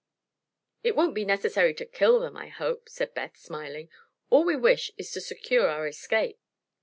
[0.83, 3.89] "It won't be necessary to kill them, I hope," said Beth, smiling.
[4.31, 6.39] "All we wish is to secure our escape."